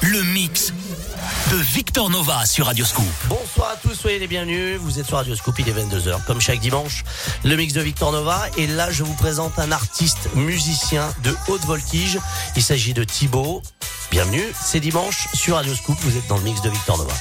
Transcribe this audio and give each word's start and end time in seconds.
Le 0.00 0.22
mix 0.22 0.72
de 1.50 1.56
Victor 1.56 2.08
Nova 2.08 2.46
sur 2.46 2.64
Radioscoop. 2.64 3.04
Bonsoir 3.28 3.72
à 3.72 3.76
tous, 3.76 3.94
soyez 3.94 4.18
les 4.18 4.26
bienvenus. 4.26 4.78
Vous 4.78 4.98
êtes 4.98 5.04
sur 5.06 5.18
Radioscoop, 5.18 5.58
il 5.58 5.68
est 5.68 5.72
22h, 5.72 6.24
comme 6.24 6.40
chaque 6.40 6.60
dimanche. 6.60 7.04
Le 7.44 7.56
mix 7.56 7.74
de 7.74 7.82
Victor 7.82 8.10
Nova. 8.10 8.46
Et 8.56 8.66
là, 8.66 8.90
je 8.90 9.02
vous 9.02 9.12
présente 9.14 9.58
un 9.58 9.70
artiste 9.70 10.34
musicien 10.34 11.12
de 11.24 11.34
haute 11.48 11.60
voltige. 11.66 12.18
Il 12.56 12.62
s'agit 12.62 12.94
de 12.94 13.04
Thibaut. 13.04 13.60
Bienvenue, 14.10 14.44
c'est 14.64 14.80
dimanche 14.80 15.28
sur 15.34 15.56
Radioscoop. 15.56 15.98
Vous 16.00 16.16
êtes 16.16 16.26
dans 16.28 16.38
le 16.38 16.44
mix 16.44 16.62
de 16.62 16.70
Victor 16.70 16.96
Nova. 16.96 17.14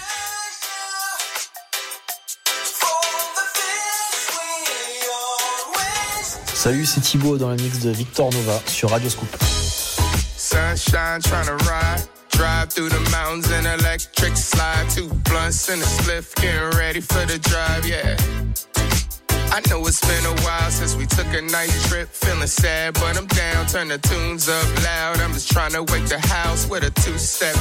Salut, 6.54 6.86
c'est 6.86 7.02
Thibaut 7.02 7.38
dans 7.38 7.50
le 7.50 7.58
mix 7.58 7.80
de 7.80 7.90
Victor 7.90 8.32
Nova 8.32 8.62
sur 8.68 8.92
Radioscoop. 8.92 9.28
Sunshine 10.52 11.22
trying 11.22 11.46
to 11.46 11.56
ride. 11.64 12.04
Drive 12.32 12.74
through 12.74 12.90
the 12.90 13.00
mountains 13.10 13.50
in 13.52 13.66
electric 13.66 14.36
slide. 14.36 14.90
Two 14.90 15.08
blunts 15.24 15.70
in 15.70 15.80
a 15.80 15.84
spliff, 15.84 16.36
getting 16.36 16.78
ready 16.78 17.00
for 17.00 17.26
the 17.26 17.40
drive, 17.40 17.88
yeah. 17.88 18.51
I 19.52 19.60
know 19.70 19.86
it's 19.86 20.00
been 20.00 20.26
a 20.26 20.42
while 20.44 20.72
since 20.72 20.96
we 20.96 21.06
took 21.06 21.28
a 21.34 21.42
night 21.42 21.76
trip. 21.84 22.08
Feeling 22.08 22.48
sad, 22.48 22.94
but 22.94 23.18
I'm 23.18 23.28
down. 23.28 23.66
Turn 23.66 23.90
the 23.90 23.98
tunes 23.98 24.48
up 24.48 24.66
loud. 24.84 25.20
I'm 25.20 25.34
just 25.34 25.52
trying 25.52 25.74
to 25.74 25.84
wake 25.84 26.08
the 26.08 26.20
house 26.20 26.70
with 26.70 26.84
a 26.84 26.92
two 27.02 27.18
step. 27.18 27.56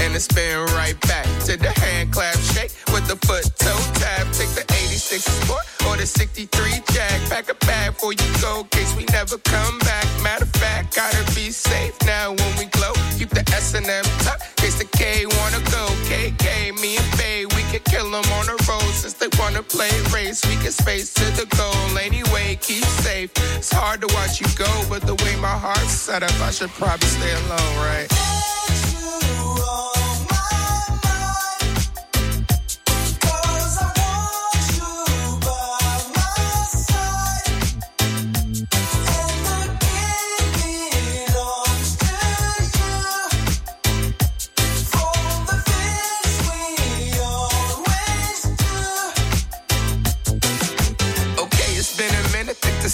And 0.00 0.14
it's 0.16 0.26
been 0.26 0.58
right 0.74 0.98
back 1.06 1.26
to 1.46 1.56
the 1.56 1.70
hand 1.78 2.12
clap 2.12 2.34
shake 2.38 2.72
with 2.92 3.06
the 3.06 3.14
foot 3.24 3.46
toe 3.56 3.78
tap. 3.94 4.26
Take 4.34 4.50
the 4.58 4.66
86 4.66 5.22
Sport 5.22 5.62
or 5.86 5.96
the 5.96 6.06
63 6.06 6.82
Jack. 6.92 7.20
Pack 7.30 7.48
a 7.50 7.54
bag 7.66 7.94
before 7.94 8.12
you 8.12 8.28
go, 8.42 8.64
case 8.70 8.94
we 8.96 9.04
never 9.12 9.38
come 9.38 9.78
back. 9.78 10.06
Matter 10.22 10.44
of 10.44 10.50
fact, 10.50 10.96
gotta 10.96 11.22
be 11.34 11.50
safe 11.50 11.94
now 12.04 12.34
when 12.34 12.52
we 12.58 12.66
glow. 12.66 12.92
Keep 13.16 13.30
the 13.30 13.44
S 13.54 13.74
and 13.74 13.86
M 13.86 14.04
tuck, 14.26 14.40
case 14.56 14.78
the 14.78 14.86
K 14.96 15.24
wanna 15.38 15.62
go. 15.70 15.86
KK, 16.10 16.74
me 16.82 16.96
and 16.96 17.10
Bay, 17.16 17.46
we 17.46 17.62
can 17.70 17.80
kill 17.86 18.10
them 18.10 18.26
on 18.38 18.46
the 18.46 18.58
road 18.68 18.92
since 18.92 19.14
they 19.14 19.28
wanna 19.38 19.62
play 19.62 19.90
race. 20.12 20.44
We 20.46 20.56
can 20.62 20.72
space 20.72 21.14
to 21.14 21.27
the 21.36 21.46
goal 21.56 21.98
anyway. 21.98 22.58
Keep 22.60 22.84
safe. 22.84 23.30
It's 23.56 23.72
hard 23.72 24.00
to 24.02 24.06
watch 24.14 24.40
you 24.40 24.46
go, 24.56 24.70
but 24.88 25.02
the 25.02 25.14
way 25.24 25.36
my 25.36 25.56
heart's 25.56 25.92
set 25.92 26.22
up, 26.22 26.40
I 26.40 26.50
should 26.50 26.70
probably 26.70 27.08
stay 27.08 27.32
alone, 27.32 27.76
right? 27.78 28.08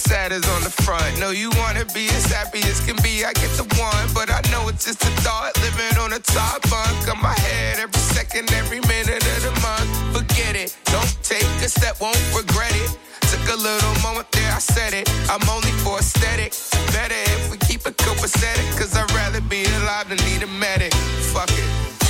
Sad 0.05 0.31
is 0.31 0.45
on 0.55 0.61
the 0.63 0.69
front. 0.69 1.19
Know 1.19 1.31
you 1.31 1.49
wanna 1.61 1.85
be 1.93 2.07
as 2.09 2.25
happy 2.25 2.61
as 2.69 2.79
can 2.85 2.97
be, 3.01 3.25
I 3.25 3.33
get 3.33 3.51
the 3.57 3.65
one, 3.77 4.05
but 4.13 4.29
I 4.29 4.41
know 4.51 4.67
it's 4.69 4.85
just 4.85 5.01
a 5.03 5.11
thought. 5.25 5.51
Living 5.65 5.97
on 6.03 6.13
a 6.13 6.19
top 6.19 6.61
bunk 6.69 7.09
on 7.09 7.19
my 7.21 7.37
head 7.47 7.79
every 7.79 8.03
second, 8.17 8.51
every 8.53 8.81
minute 8.81 9.23
of 9.33 9.41
the 9.47 9.53
month. 9.65 9.89
Forget 10.15 10.55
it, 10.55 10.75
don't 10.85 11.13
take 11.23 11.49
a 11.67 11.69
step, 11.69 11.99
won't 11.99 12.21
regret 12.35 12.75
it. 12.75 12.91
Took 13.31 13.45
a 13.55 13.57
little 13.57 13.95
moment 14.05 14.31
there, 14.31 14.51
I 14.51 14.59
said 14.59 14.93
it. 14.93 15.09
I'm 15.29 15.45
only 15.49 15.73
for 15.83 15.97
aesthetic. 15.97 16.53
Better 16.93 17.21
if 17.33 17.51
we 17.51 17.57
keep 17.57 17.81
it 17.87 17.97
copacetic, 17.97 18.67
cause 18.77 18.95
I'd 18.95 19.11
rather 19.13 19.41
be 19.41 19.65
alive 19.79 20.09
than 20.09 20.19
need 20.29 20.43
a 20.43 20.47
medic. 20.47 20.93
Fuck 21.33 21.51
it. 21.51 22.04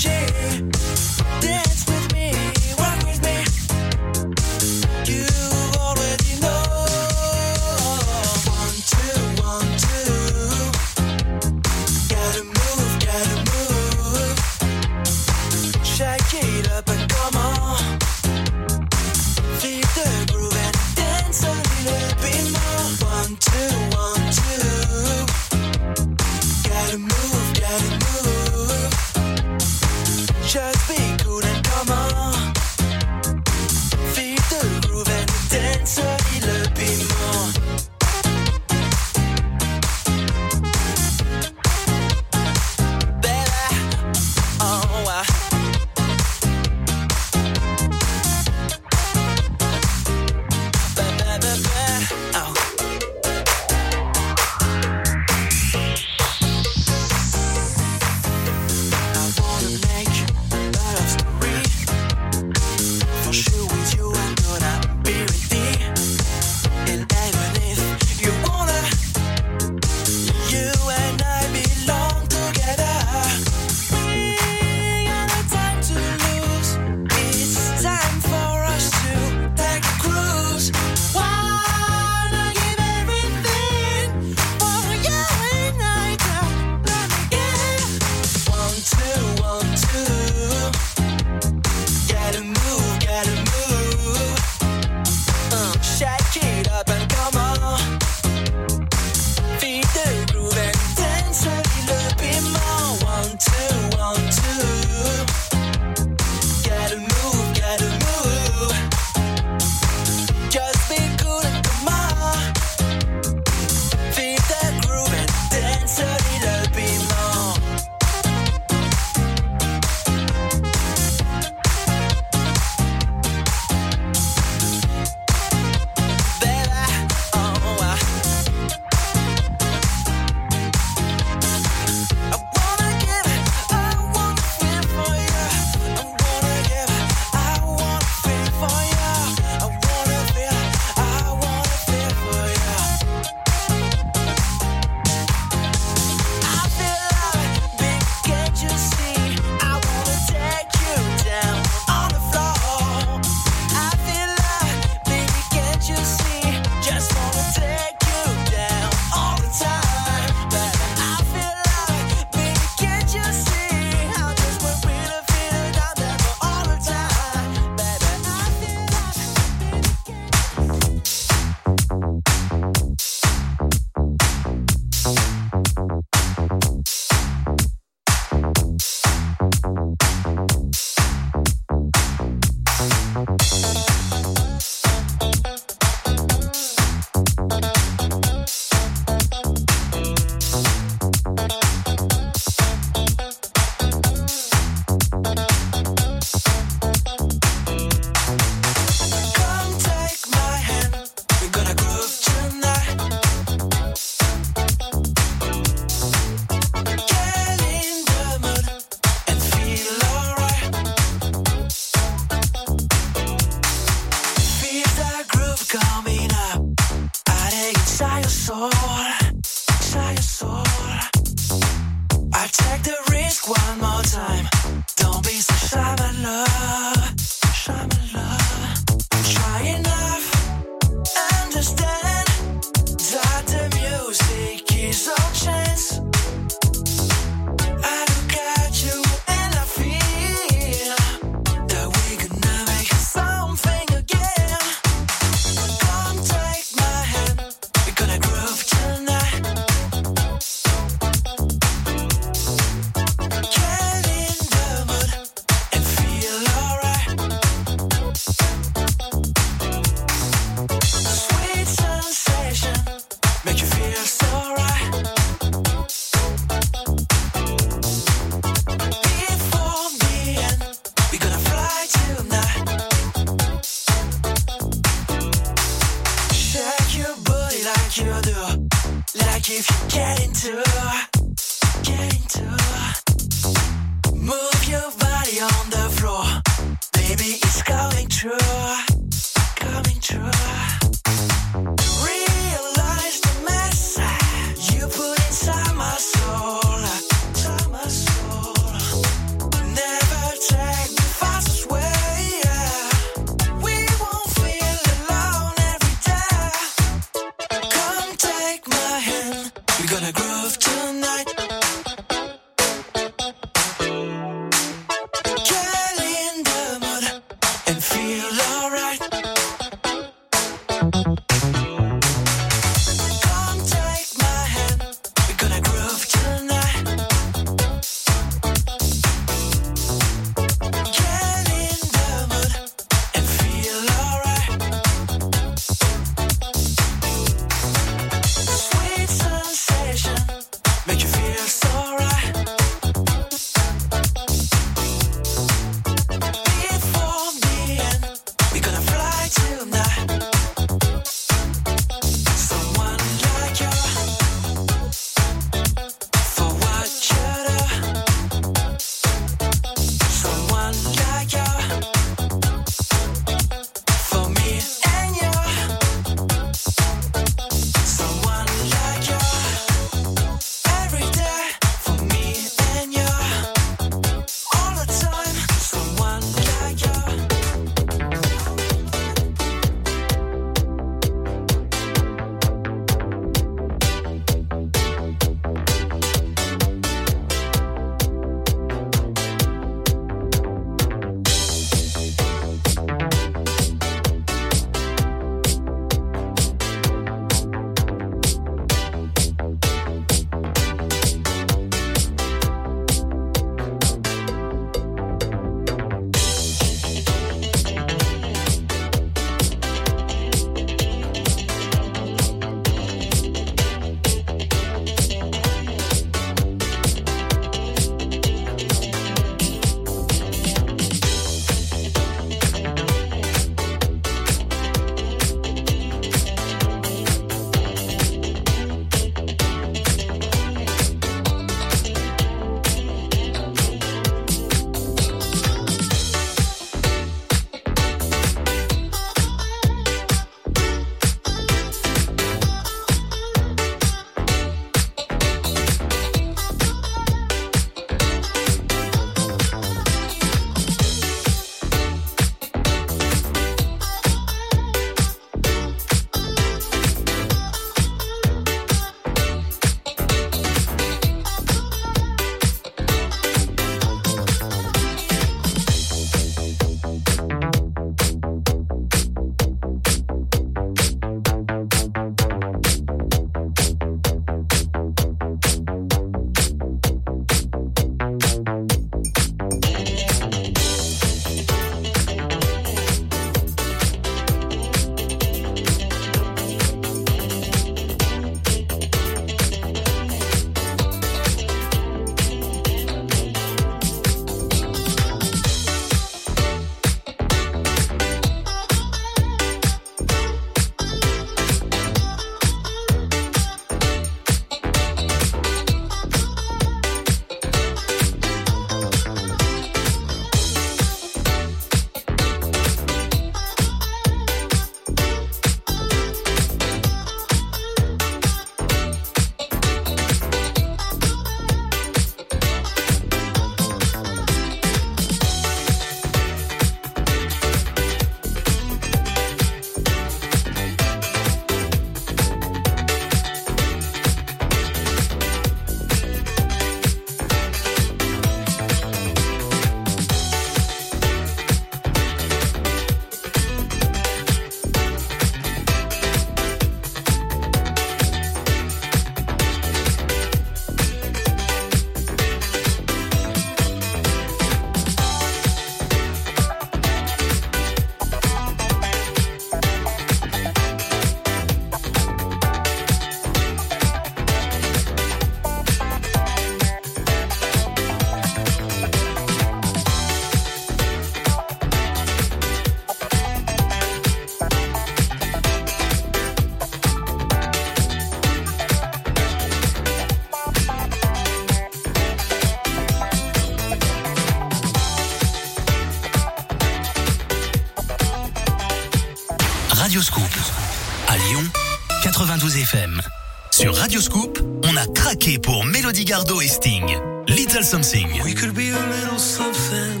A 594.78 594.86
craqué 594.86 595.38
pour 595.38 595.64
Mélodie 595.64 596.04
Gardot 596.04 596.40
et 596.40 596.46
Sting. 596.46 596.84
Little 597.26 597.64
Something. 597.64 598.22
We 598.22 598.32
could 598.32 598.54
be 598.54 598.70
a 598.70 598.78
little 598.78 599.18
something. 599.18 600.00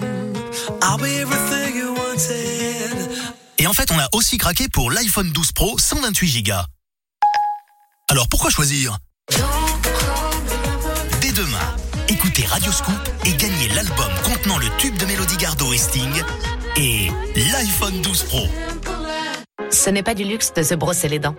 I'll 0.82 0.96
be 0.96 1.20
everything 1.20 1.76
you 1.76 1.94
wanted. 1.94 3.08
Et 3.58 3.66
en 3.66 3.72
fait, 3.72 3.90
on 3.90 3.98
a 3.98 4.06
aussi 4.12 4.38
craqué 4.38 4.68
pour 4.68 4.92
l'iPhone 4.92 5.32
12 5.32 5.52
Pro 5.52 5.76
128 5.78 6.42
Go. 6.44 6.52
Alors 8.08 8.28
pourquoi 8.28 8.50
choisir? 8.50 8.98
Dès 11.20 11.32
demain, 11.32 11.76
écoutez 12.08 12.44
Radioscoop 12.46 12.94
et 13.24 13.32
gagnez 13.32 13.68
l'album 13.74 14.12
contenant 14.22 14.58
le 14.58 14.68
tube 14.78 14.96
de 14.96 15.06
Mélodie 15.06 15.36
Gardot 15.38 15.72
et 15.72 15.78
Sting 15.78 16.22
et 16.76 17.10
l'iPhone 17.34 18.00
12 18.00 18.22
Pro. 18.24 18.46
Ce 19.70 19.90
n'est 19.90 20.04
pas 20.04 20.14
du 20.14 20.22
luxe 20.22 20.52
de 20.54 20.62
se 20.62 20.74
brosser 20.76 21.08
les 21.08 21.18
dents, 21.18 21.36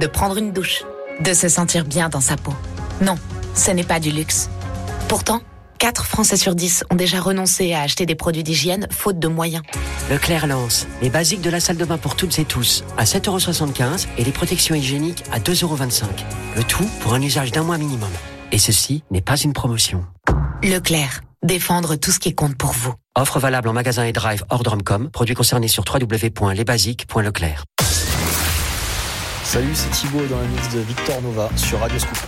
de 0.00 0.06
prendre 0.08 0.36
une 0.38 0.52
douche, 0.52 0.82
de 1.20 1.32
se 1.32 1.48
sentir 1.48 1.84
bien 1.84 2.08
dans 2.08 2.20
sa 2.20 2.36
peau. 2.36 2.54
Non, 3.00 3.16
ce 3.54 3.70
n'est 3.70 3.84
pas 3.84 4.00
du 4.00 4.10
luxe. 4.10 4.50
Pourtant, 5.08 5.40
4 5.78 6.04
Français 6.04 6.36
sur 6.36 6.54
10 6.54 6.84
ont 6.90 6.94
déjà 6.94 7.20
renoncé 7.20 7.72
à 7.72 7.80
acheter 7.80 8.04
des 8.04 8.14
produits 8.14 8.42
d'hygiène 8.42 8.86
faute 8.90 9.18
de 9.18 9.28
moyens. 9.28 9.62
Leclerc 10.10 10.46
lance 10.46 10.86
les 11.00 11.08
basiques 11.08 11.40
de 11.40 11.48
la 11.48 11.60
salle 11.60 11.78
de 11.78 11.84
bain 11.84 11.96
pour 11.96 12.16
toutes 12.16 12.38
et 12.38 12.44
tous 12.44 12.84
à 12.98 13.04
7,75€ 13.04 14.06
et 14.18 14.24
les 14.24 14.32
protections 14.32 14.74
hygiéniques 14.74 15.24
à 15.32 15.38
2,25€. 15.38 16.04
Le 16.56 16.64
tout 16.64 16.88
pour 17.00 17.14
un 17.14 17.22
usage 17.22 17.52
d'un 17.52 17.62
mois 17.62 17.78
minimum. 17.78 18.10
Et 18.52 18.58
ceci 18.58 19.02
n'est 19.10 19.22
pas 19.22 19.36
une 19.36 19.54
promotion. 19.54 20.04
Leclerc, 20.62 21.22
défendre 21.42 21.96
tout 21.96 22.10
ce 22.10 22.18
qui 22.18 22.34
compte 22.34 22.56
pour 22.56 22.72
vous. 22.72 22.92
Offre 23.16 23.38
valable 23.38 23.68
en 23.68 23.72
magasin 23.72 24.04
et 24.04 24.12
drive 24.12 24.44
hors 24.50 24.62
Drumcom. 24.62 25.08
Produit 25.10 25.34
concerné 25.34 25.68
sur 25.68 25.84
www.lesbasiques.leclerc. 25.90 27.64
Salut, 29.44 29.74
c'est 29.74 29.90
Thibaut 29.90 30.26
dans 30.26 30.38
le 30.38 30.46
mix 30.48 30.68
de 30.74 30.80
Victor 30.80 31.22
Nova 31.22 31.48
sur 31.56 31.80
Radio 31.80 31.98
Scoop. 31.98 32.18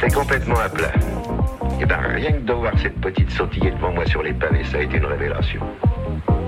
J'étais 0.00 0.14
complètement 0.14 0.58
à 0.58 0.68
plat. 0.70 0.92
Et 1.78 1.84
ben 1.84 1.98
rien 2.14 2.32
que 2.32 2.40
de 2.40 2.52
voir 2.54 2.72
cette 2.78 2.98
petite 3.02 3.30
sautiller 3.30 3.70
devant 3.70 3.92
moi 3.92 4.06
sur 4.06 4.22
les 4.22 4.32
pavés, 4.32 4.64
ça 4.64 4.78
a 4.78 4.80
été 4.80 4.96
une 4.96 5.04
révélation. 5.04 5.60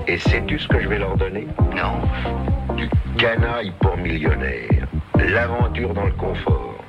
Et 0.07 0.17
sais-tu 0.17 0.57
ce 0.57 0.67
que 0.67 0.79
je 0.79 0.87
vais 0.87 0.97
leur 0.97 1.15
donner? 1.17 1.47
Non. 1.75 2.75
Du 2.75 2.89
canaille 3.17 3.71
pour 3.79 3.95
millionnaire. 3.97 4.87
L'aventure 5.19 5.93
dans 5.93 6.05
le 6.05 6.13
confort. 6.13 6.83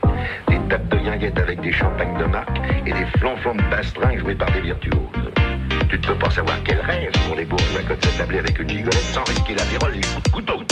Des 0.48 0.59
tapes 0.70 0.88
de 0.88 0.96
guinguettes 0.96 1.38
avec 1.38 1.61
des 1.61 1.72
champagnes 1.72 2.16
de 2.16 2.24
marque 2.24 2.59
et 2.87 2.92
des 2.92 3.07
flanflons 3.18 3.57
de 3.57 3.62
bastringues 3.70 4.20
joués 4.20 4.35
par 4.35 4.50
des 4.53 4.62
virtuoses. 4.62 4.94
Tu 5.90 5.98
ne 5.98 6.03
peux 6.03 6.18
pas 6.18 6.31
savoir 6.31 6.57
quel 6.64 6.81
rêve 6.81 7.12
pour 7.27 7.37
les 7.37 7.44
bourgeois 7.44 7.83
que 7.83 7.92
de 7.92 8.38
avec 8.38 8.59
une 8.59 8.70
gigolette 8.70 9.12
sans 9.12 9.24
risquer 9.24 9.55
la 9.55 9.64
virole 9.64 9.92
du 9.92 10.31
couteau. 10.33 10.62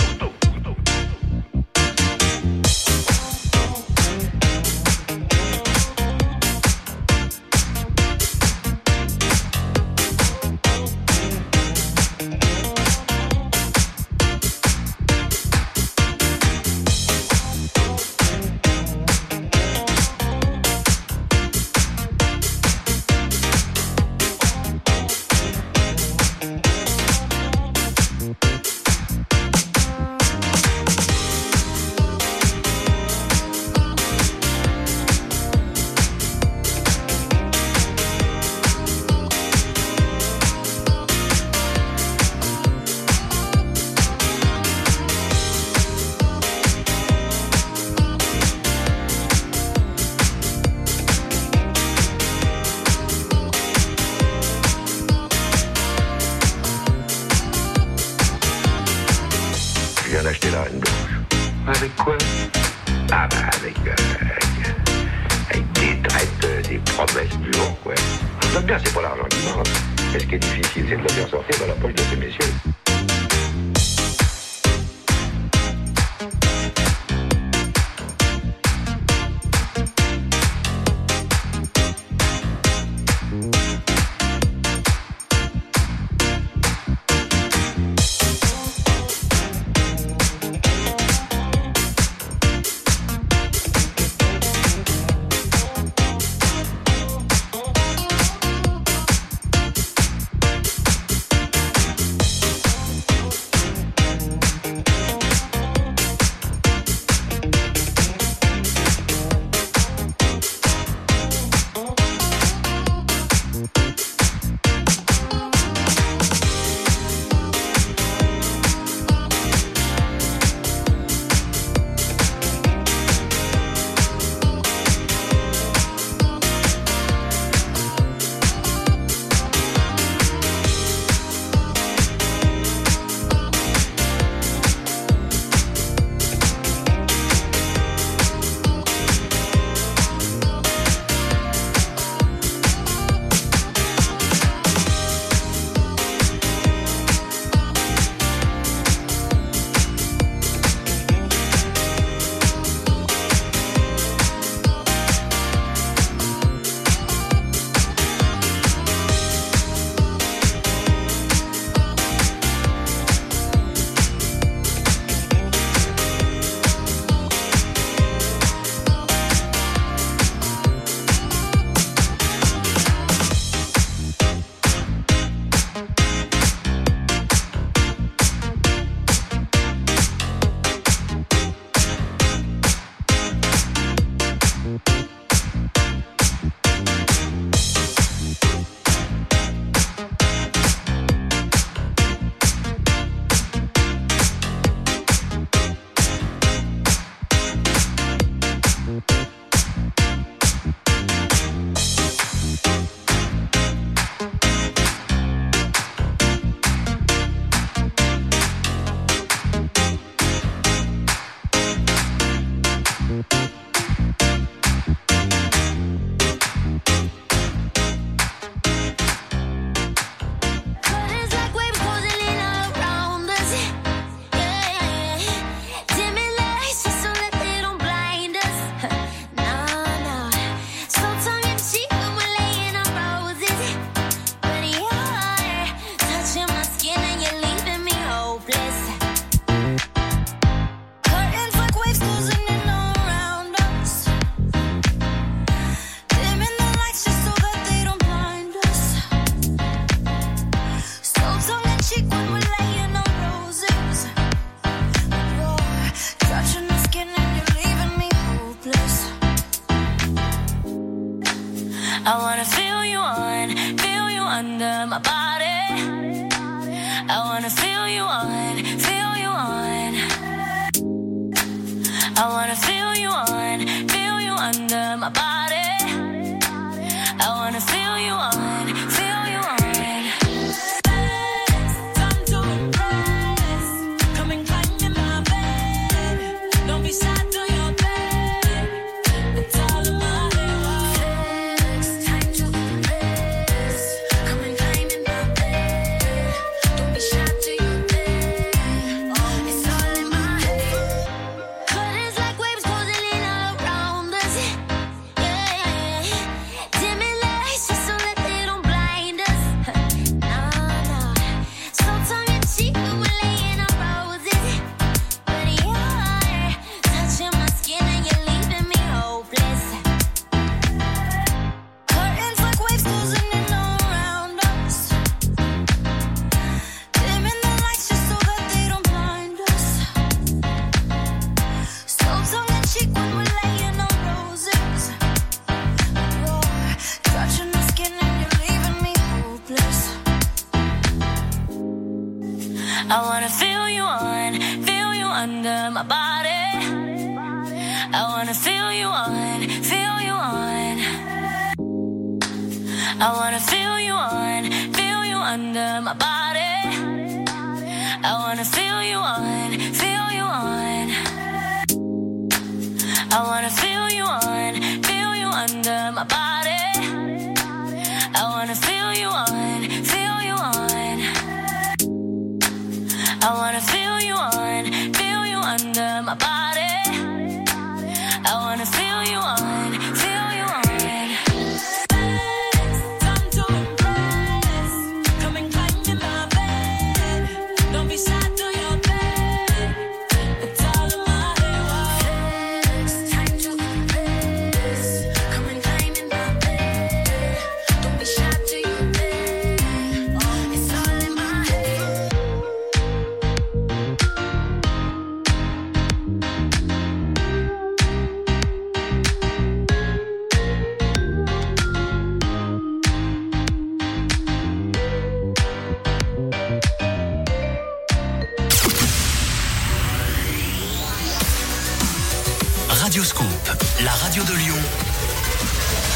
Radio 422.93 423.05
Scoop, 423.05 423.51
la 423.87 423.91
radio 423.91 424.23
de 424.23 424.35
Lyon. 424.35 424.55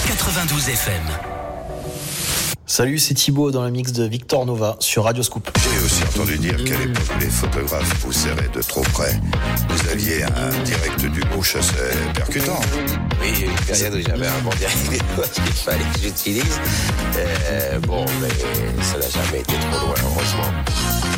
92 0.07 0.71
FM. 0.71 1.03
Salut, 2.65 2.99
c'est 2.99 3.13
Thibaut 3.13 3.51
dans 3.51 3.65
le 3.65 3.71
mix 3.71 3.93
de 3.93 4.05
Victor 4.05 4.47
Nova 4.47 4.77
sur 4.81 5.05
Radio 5.05 5.23
Scoop. 5.23 5.51
J'ai 5.63 5.85
aussi 5.85 6.03
entendu 6.05 6.39
dire 6.39 6.57
qu'à 6.65 6.79
l'époque, 6.79 7.21
les 7.21 7.27
photographes 7.27 8.01
vous 8.01 8.13
serraient 8.13 8.49
de 8.49 8.63
trop 8.63 8.81
près. 8.95 9.13
Vous 9.69 9.91
aviez 9.91 10.23
un 10.23 10.49
direct 10.65 11.05
du 11.05 11.21
gauche 11.25 11.57
assez 11.57 11.75
percutant. 12.15 12.61
Oui, 13.21 13.29
il 13.35 13.41
y 13.41 13.43
a 13.43 13.51
une 13.51 13.59
période 13.67 13.95
où 13.95 14.01
j'avais 14.01 14.29
un 14.29 14.41
bon 14.43 14.51
direct 14.57 15.05
qu'il 15.35 15.53
fallait 15.53 15.85
que 15.93 16.01
j'utilise. 16.01 16.61
Euh, 17.19 17.79
bon, 17.81 18.07
mais 18.23 18.83
ça 18.83 18.97
n'a 18.97 19.11
jamais 19.11 19.41
été 19.41 19.53
trop 19.71 19.87
loin, 19.87 19.97
heureusement. 20.03 21.16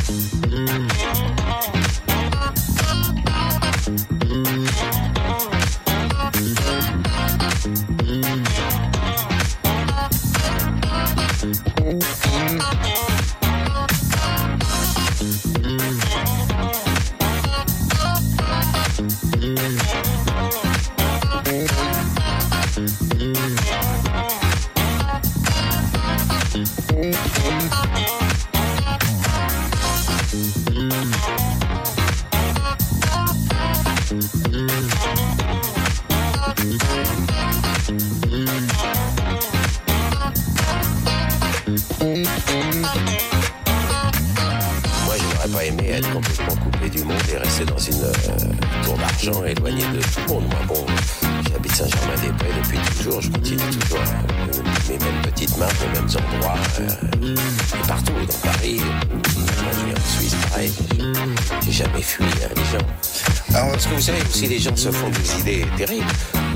Se 64.79 64.91
font 64.93 65.09
des 65.11 65.41
idées 65.41 65.67
terribles. 65.77 66.07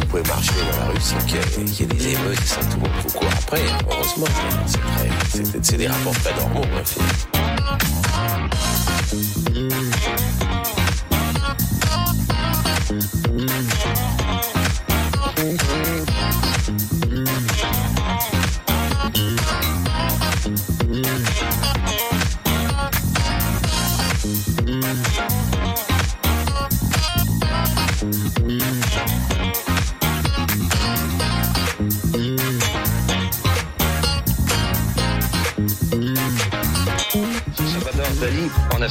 Vous 0.00 0.06
pouvez 0.06 0.22
marcher 0.28 0.52
dans 0.70 0.78
la 0.78 0.92
rue 0.92 1.00
sans 1.00 1.18
qu'il 1.26 1.36
y 1.36 1.82
ait- 1.82 1.86
des 1.86 2.08
émeutes, 2.12 2.44
sans 2.44 2.60
tout 2.60 2.76
le 2.76 2.82
monde 2.82 2.90
vous 3.04 3.18
court 3.18 3.28
après. 3.36 3.62
Heureusement, 3.90 4.26
c'est 5.62 5.76
des 5.76 5.88
rapports 5.88 6.14
très 6.14 6.34
normaux, 6.36 6.62
hein, 6.62 6.82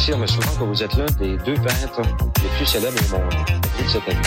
Souvent 0.02 0.56
que 0.58 0.64
vous 0.64 0.82
êtes 0.82 0.96
l'un 0.96 1.06
des 1.20 1.38
deux 1.38 1.54
peintres 1.54 2.02
les 2.42 2.50
plus 2.58 2.66
célèbres 2.66 2.98
au 3.14 3.18
monde. 3.20 3.34
Cette 3.88 4.10
année. 4.10 4.20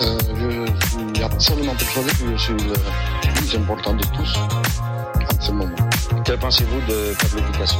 Euh, 0.00 0.18
je 0.34 1.14
suis 1.14 1.22
absolument 1.22 1.74
persuadé 1.76 2.10
que 2.10 2.32
je 2.32 2.36
suis 2.36 2.52
le 2.52 3.32
plus 3.36 3.56
important 3.56 3.94
de 3.94 4.02
tous 4.06 4.38
en 4.38 5.40
ce 5.40 5.52
moment. 5.52 5.76
Que 6.24 6.32
pensez-vous 6.32 6.80
de 6.92 7.14
Pablo 7.14 7.46
Picasso 7.52 7.78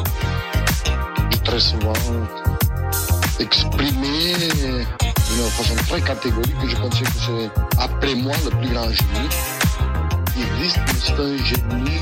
Très 1.43 1.59
souvent 1.59 1.93
exprimé 3.41 4.35
d'une 4.39 5.51
façon 5.51 5.75
très 5.89 6.03
catégorique, 6.03 6.55
je 6.69 6.77
considère 6.77 7.13
que 7.15 7.19
c'est, 7.19 7.51
après 7.83 8.15
moi, 8.15 8.35
le 8.45 8.51
plus 8.59 8.69
grand 8.69 8.89
génie. 8.89 9.29
Il 10.37 10.43
existe, 10.43 10.79
c'est 11.01 11.21
un 11.21 11.37
génie 11.37 11.99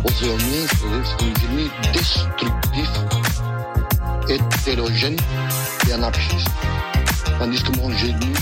opposé 0.00 0.28
au 0.28 0.36
mien, 0.36 0.66
c'est-à-dire 0.66 1.16
c'est 1.18 1.40
génie 1.40 1.70
destructif, 1.92 2.90
hétérogène 4.28 5.16
et 5.88 5.92
anarchiste. 5.92 6.48
Tandis 7.38 7.62
que 7.62 7.76
mon 7.78 7.90
génie, 7.92 8.32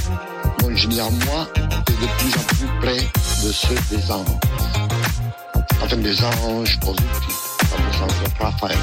mon 0.63 0.77
génie 0.77 1.01
à 1.01 1.11
moi, 1.27 1.47
est 1.57 1.93
de 1.93 2.07
plus 2.19 2.37
en 2.37 2.45
plus 2.45 2.67
près 2.81 2.99
de 3.45 3.53
ceux 3.53 3.75
des 3.91 4.11
anges. 4.11 4.27
Enfin, 5.83 5.97
des 5.97 6.25
anges 6.25 6.79
positifs, 6.81 7.59
dans 7.71 7.85
le 7.85 7.93
sens 7.93 8.13
de 8.23 8.43
Raphaël. 8.43 8.79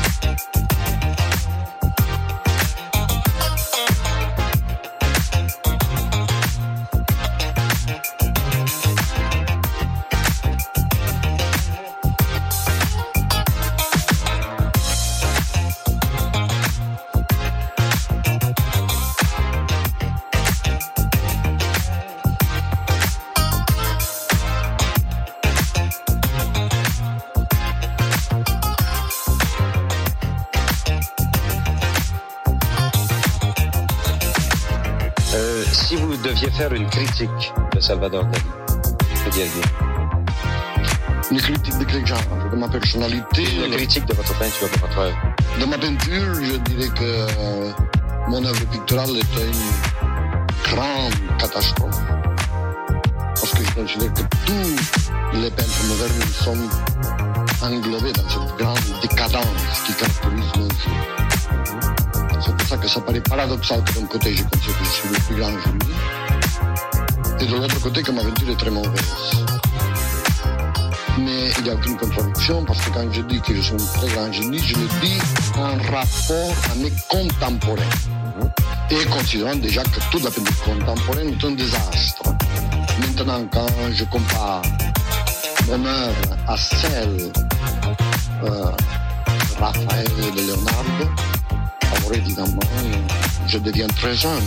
Faire 36.70 36.74
une 36.74 36.90
critique 36.90 37.54
de 37.76 37.80
Salvador 37.80 38.26
Dali, 38.26 39.50
Une 41.32 41.38
critique 41.40 41.78
de 41.78 41.84
quel 41.84 42.06
genre? 42.08 42.20
De 42.52 42.58
ma 42.58 42.68
personnalité? 42.68 43.44
Une 43.66 43.76
critique 43.76 44.06
de 44.06 44.14
votre 44.14 44.36
peinture, 44.40 44.68
de 44.74 44.80
votre 44.80 44.98
œuvre. 44.98 45.18
De 45.60 45.66
ma 45.66 45.78
peinture, 45.78 46.34
je 46.42 46.58
dirais 46.70 46.90
que 46.90 47.04
euh, 47.04 47.72
mon 48.30 48.44
œuvre 48.44 48.66
picturale 48.66 49.10
est 49.10 49.36
une 49.46 50.74
grande 50.74 51.38
catastrophe. 51.38 52.02
Parce 53.36 53.52
que 53.52 53.64
je 53.64 53.72
considère 53.74 54.14
que 54.14 54.22
tous 54.48 55.38
les 55.38 55.52
peintres 55.52 55.86
modernes 55.88 56.22
sont 56.46 57.66
englobés 57.66 58.14
dans 58.14 58.30
cette 58.30 58.58
grande 58.58 59.02
décadence 59.02 59.82
qui 59.86 59.94
caractérise 59.94 60.52
nos. 60.58 60.68
C'est 62.42 62.56
pour 62.56 62.68
ça 62.68 62.78
que 62.78 62.88
ça 62.88 63.02
paraît 63.02 63.22
paradoxal 63.22 63.84
que 63.84 64.00
d'un 64.00 64.06
côté 64.08 64.36
je 64.36 64.44
considère 64.44 64.78
que 64.80 64.86
je 64.86 64.90
suis 64.90 65.10
le 65.10 65.16
plus 65.16 65.36
grand 65.36 65.50
génie, 65.50 65.96
et 67.40 67.46
de 67.46 67.56
l'autre 67.56 67.80
côté 67.82 68.02
que 68.02 68.12
ma 68.12 68.22
peinture 68.24 68.50
est 68.50 68.56
très 68.56 68.72
mauvaise. 68.72 69.46
Mais 71.20 71.50
il 71.58 71.64
n'y 71.64 71.70
a 71.70 71.74
aucune 71.74 71.98
contradiction 71.98 72.64
parce 72.66 72.80
que 72.82 72.90
quand 72.92 73.12
je 73.12 73.22
dis 73.22 73.42
que 73.42 73.56
je 73.56 73.62
suis 73.62 73.74
un 73.74 74.00
très 74.00 74.08
grand 74.08 74.32
génie, 74.32 74.60
je 74.60 74.76
le 74.76 74.88
dis 75.02 75.18
en 75.56 75.76
rapport 75.92 76.54
à 76.72 76.76
mes 76.76 76.92
contemporains. 77.10 77.82
Et 78.92 79.06
considérant 79.06 79.56
déjà 79.56 79.84
que 79.84 80.00
toute 80.12 80.24
la 80.24 80.32
peinture 80.32 80.64
contemporaine 80.64 81.30
est 81.30 81.46
un 81.46 81.52
désastre. 81.52 82.24
Maintenant, 83.00 83.46
quand 83.52 83.68
je 83.92 84.04
compare 84.06 84.62
mon 85.68 85.86
œuvre 85.86 86.38
à 86.48 86.58
celle 86.58 87.32
euh, 88.44 88.72
Raphaël 89.60 90.08
et 90.20 90.32
de 90.32 90.48
Leonardo, 90.48 91.10
alors 91.82 92.14
évidemment, 92.14 92.60
je 93.48 93.58
deviens 93.58 93.88
très 93.88 94.16
jeune. 94.16 94.44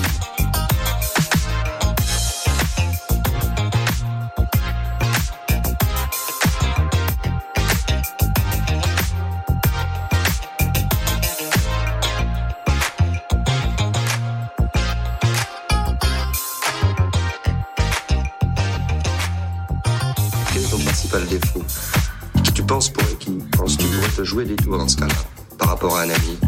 Dans 24.76 24.88
ce 24.88 24.96
cas-là, 24.96 25.14
par 25.56 25.68
rapport 25.68 25.96
à 25.96 26.02
un 26.02 26.10
ami 26.10 26.38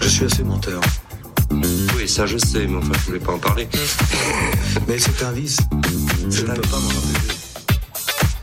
Je 0.00 0.08
suis 0.08 0.24
assez 0.24 0.42
menteur. 0.42 0.80
Oui, 1.96 2.08
ça 2.08 2.26
je 2.26 2.38
sais, 2.38 2.66
mais 2.66 2.76
enfin, 2.78 2.92
je 2.94 3.06
voulais 3.06 3.20
pas 3.20 3.32
en 3.32 3.38
parler. 3.38 3.68
Mais 4.88 4.98
c'est 4.98 5.22
un 5.22 5.32
vice. 5.32 5.58
Je 6.28 6.42
ne 6.42 6.54
peux 6.54 6.60
pas 6.62 6.78
m'en 6.78 6.88
empêcher. 6.88 7.38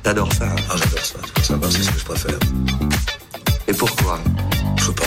T'adores 0.03 0.33
ça 0.33 0.45
hein 0.45 0.55
Ah, 0.69 0.75
j'adore 0.77 1.03
ça. 1.03 1.19
C'est 1.37 1.45
sympa, 1.45 1.67
c'est 1.69 1.83
ce 1.83 1.91
que 1.91 1.99
je 1.99 2.05
préfère. 2.05 2.39
Et 3.67 3.73
pourquoi 3.73 4.19
Je 4.77 4.85
sais 4.85 4.91
pas. 4.93 5.03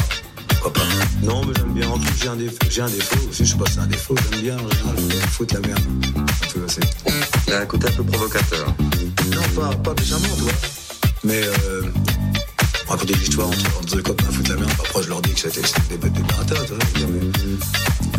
Pourquoi 0.49 0.73
pas 0.75 0.89
Non, 1.23 1.43
mais 1.47 1.55
j'aime 1.57 1.73
bien. 1.73 1.89
En 1.89 1.99
plus, 1.99 2.13
j'ai 2.21 2.29
un 2.29 2.37
défaut. 2.37 2.59
J'ai 2.69 2.83
un 2.83 2.91
défaut 2.91 3.29
aussi. 3.29 3.47
Je 3.47 3.53
sais 3.53 3.59
pas 3.59 3.67
si 3.67 3.75
c'est 3.75 3.81
un 3.81 3.87
défaut. 3.87 4.15
J'aime 4.31 4.43
bien, 4.43 4.57
en 4.57 4.71
général, 4.71 4.97
je 5.09 5.27
foutre 5.29 5.55
la 5.55 5.61
merde. 5.61 5.83
Tu 6.53 6.59
vois, 6.59 6.69
c'est. 6.69 7.40
Il 7.51 7.55
a 7.55 7.61
un 7.63 7.67
côté 7.67 7.89
un 7.89 7.93
peu 7.93 8.05
provocateur. 8.05 8.67
Non, 9.35 9.43
pas, 9.61 9.75
pas 9.77 9.95
méchamment, 10.01 10.37
toi. 10.39 10.53
Mais, 11.25 11.43
euh. 11.43 11.83
Raconter 12.87 13.15
des 13.15 13.23
histoires 13.23 13.49
entre, 13.49 13.79
entre 13.79 13.95
deux 13.97 14.03
copains, 14.03 14.25
foutre 14.31 14.51
la 14.51 14.57
merde. 14.57 14.71
Après, 14.79 15.03
je 15.03 15.09
leur 15.09 15.21
dis 15.23 15.33
que 15.33 15.41
c'était 15.41 15.61
des, 15.97 16.11
des 16.11 16.21
baratas, 16.23 16.55
tu 16.65 16.75
vois. 16.75 16.79
je 16.95 17.01
veux 17.01 17.07
dire, 17.07 17.09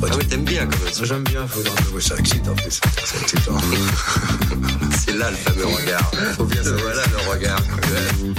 mais- 0.01 0.07
Ah 0.09 0.15
oui, 0.17 0.25
t'aimes 0.27 0.43
bien 0.45 0.65
quand 0.65 0.84
même. 0.84 1.05
J'aime 1.05 1.23
bien, 1.23 1.47
faut 1.47 1.61
dire, 1.61 1.71
oui, 1.93 2.01
ça 2.01 2.15
excite 2.17 2.47
en 2.47 2.55
plus. 2.55 2.71
Ça 3.05 3.15
excite. 3.21 3.39
hein. 3.49 3.57
C'est 5.05 5.13
là 5.17 5.29
le 5.32 5.38
fameux 5.38 5.65
regard. 5.65 6.11
Faut 6.38 6.43
bien 6.45 6.63
savoir. 6.63 6.82
Voilà 6.84 7.03
le 7.07 7.32
regard. 7.32 7.59
Ouais. 7.59 8.34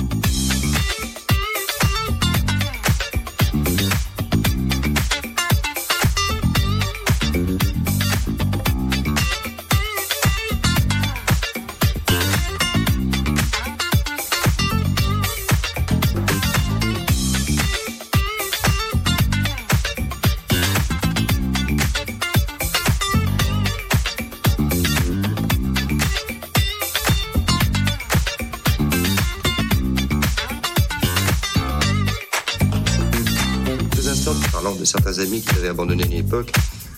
Qui 35.40 35.46
t'avaient 35.54 35.68
abandonné 35.68 36.02
à 36.04 36.06
une 36.06 36.12
époque, 36.12 36.52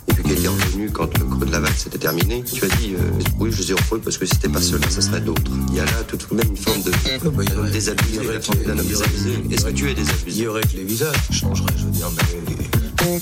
et 0.08 0.12
puis 0.14 0.22
qui 0.24 0.32
étaient 0.32 0.48
revenus 0.48 0.90
quand 0.92 1.16
le 1.18 1.24
creux 1.24 1.46
de 1.46 1.52
la 1.52 1.60
vague 1.60 1.74
s'était 1.76 1.98
terminé, 1.98 2.42
tu 2.44 2.64
as 2.64 2.68
dit, 2.68 2.94
euh, 2.94 3.10
oui, 3.38 3.50
je 3.52 3.58
les 3.62 3.70
ai 3.70 3.74
retrouvés 3.74 4.00
parce 4.02 4.18
que 4.18 4.26
si 4.26 4.32
c'était 4.34 4.48
pas 4.48 4.60
ceux-là, 4.60 4.88
ça 4.90 5.00
serait 5.00 5.20
d'autres. 5.20 5.50
Il 5.68 5.74
y 5.76 5.80
a 5.80 5.84
là 5.84 5.92
tout 6.06 6.16
de 6.16 6.34
même 6.34 6.48
une 6.50 6.56
forme 6.56 6.82
de 6.82 6.90
d'un 6.90 7.70
désabusé, 7.70 8.24
la 8.32 8.40
forme 8.40 8.62
d'un 8.64 8.78
homme 8.78 8.86
désabusé. 8.86 9.30
Est-ce 9.50 9.64
que 9.64 9.70
tu 9.70 9.88
es 9.88 9.92
Il 9.92 9.96
désabusé 9.96 10.42
y 10.42 10.46
aurait 10.46 10.62
que 10.62 10.76
les 10.76 10.84
visages 10.84 11.16
changeraient, 11.30 11.74
je 11.78 11.84
veux 11.84 11.90
dire, 11.90 12.10
mais. 12.16 13.12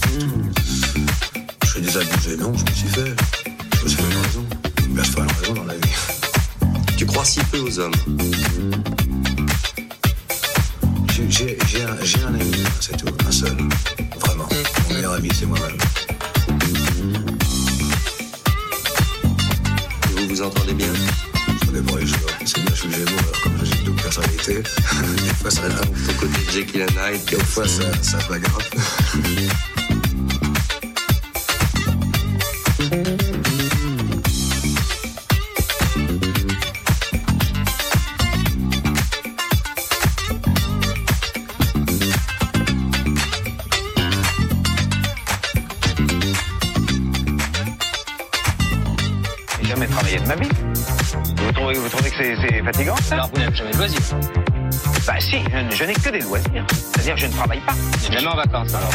Je 1.65 1.71
suis 1.71 1.81
désabusé, 1.81 2.37
non, 2.37 2.53
je 2.55 2.65
me 2.65 2.77
suis 2.77 2.89
fait. 2.89 3.15
Je 3.79 3.85
me 3.85 3.89
suis 3.89 3.99
fait 3.99 4.03
une 4.13 4.19
raison. 4.23 4.45
Il 4.95 5.05
se 5.05 5.11
faire 5.11 5.25
une 5.25 5.31
raison 5.41 5.55
dans 5.55 5.65
la 5.65 5.75
vie. 5.75 5.81
Tu 6.99 7.07
crois 7.07 7.25
si 7.25 7.41
peu 7.51 7.59
aux 7.61 7.79
hommes 7.79 7.93
J'ai- 11.29 11.57
un, 11.85 11.97
j'ai 12.05 12.23
un 12.25 12.35
ami, 12.35 12.53
c'est 12.81 12.97
tout, 12.97 13.07
un 13.27 13.31
seul. 13.31 13.57
Ami, 15.23 15.31
c'est 15.33 15.47
moi-même. 15.47 15.79
Vous 20.17 20.27
vous 20.27 20.43
entendez 20.43 20.75
bien? 20.75 20.93
Ça 21.65 21.71
dépend 21.73 21.95
les 21.95 22.07
jours. 22.07 22.19
C'est 22.45 22.61
bien, 22.61 22.75
je 22.75 22.81
suis 22.81 22.93
gémeaux, 22.93 23.19
alors 23.21 23.41
comme 23.43 23.53
j'ai 23.63 23.79
une 23.79 23.85
double 23.85 24.03
personnalité. 24.03 24.55
Des 24.63 25.35
fois, 25.41 25.51
ça, 25.53 25.63
Ton 25.71 26.13
côté 26.19 26.39
Jekyll 26.53 26.83
and 26.83 27.13
Hyde, 27.13 27.25
des 27.31 27.37
fois, 27.37 27.69
ça, 27.69 27.85
ça 28.03 28.19
bagarre. 28.29 28.59
Si, 55.33 55.43
je, 55.71 55.85
n'ai 55.85 55.95
que 55.95 56.11
des 56.11 56.21
loisirs. 56.21 56.67
C'est-à-dire 56.71 57.15
que 57.15 57.21
je 57.21 57.27
ne 57.27 57.33
travaille 57.33 57.61
pas. 57.61 57.75
Jamais 58.11 58.27
en 58.27 58.37
vacances 58.37 58.75
alors 58.75 58.93